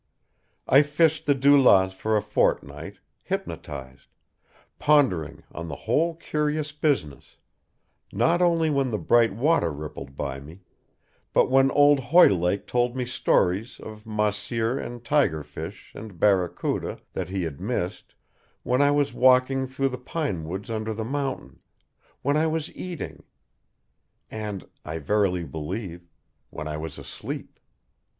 I 0.67 0.81
fished 0.81 1.27
the 1.27 1.35
Dulas 1.35 1.93
for 1.93 2.17
a 2.17 2.23
fortnight, 2.23 2.97
hypnotised, 3.23 4.07
pondering 4.79 5.43
on 5.51 5.67
the 5.67 5.75
whole 5.75 6.15
curious 6.15 6.71
business, 6.71 7.37
not 8.11 8.41
only 8.41 8.71
when 8.71 8.89
the 8.89 8.97
bright 8.97 9.31
water 9.35 9.71
rippled 9.71 10.17
by 10.17 10.39
me, 10.39 10.61
but 11.33 11.51
when 11.51 11.69
old 11.69 11.99
Hoylake 11.99 12.65
told 12.65 12.95
me 12.95 13.05
stories 13.05 13.79
of 13.79 14.03
mahseer 14.07 14.75
and 14.79 15.05
tiger 15.05 15.43
fish 15.43 15.91
and 15.93 16.19
barracuda 16.19 16.97
that 17.13 17.29
he 17.29 17.43
had 17.43 17.61
missed, 17.61 18.15
when 18.63 18.81
I 18.81 18.89
was 18.89 19.13
walking 19.13 19.67
through 19.67 19.89
the 19.89 19.99
pinewoods 19.99 20.71
under 20.71 20.95
the 20.95 21.05
mountain, 21.05 21.59
when 22.23 22.35
I 22.37 22.47
was 22.47 22.75
eating, 22.75 23.21
and, 24.31 24.67
I 24.83 24.97
verily 24.97 25.43
believe, 25.43 26.09
when 26.49 26.67
I 26.67 26.75
was 26.77 26.97
asleep. 26.97 27.59